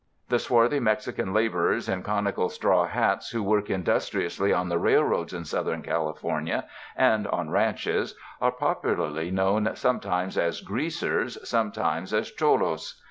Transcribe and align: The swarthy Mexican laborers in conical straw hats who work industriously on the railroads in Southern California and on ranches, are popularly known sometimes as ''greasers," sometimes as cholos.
The 0.29 0.39
swarthy 0.39 0.79
Mexican 0.79 1.31
laborers 1.31 1.87
in 1.87 2.01
conical 2.01 2.49
straw 2.49 2.87
hats 2.87 3.29
who 3.29 3.43
work 3.43 3.69
industriously 3.69 4.51
on 4.51 4.67
the 4.67 4.79
railroads 4.79 5.31
in 5.31 5.45
Southern 5.45 5.83
California 5.83 6.65
and 6.95 7.27
on 7.27 7.51
ranches, 7.51 8.15
are 8.41 8.49
popularly 8.51 9.29
known 9.29 9.69
sometimes 9.75 10.39
as 10.39 10.63
''greasers," 10.63 11.37
sometimes 11.45 12.15
as 12.15 12.31
cholos. 12.31 12.99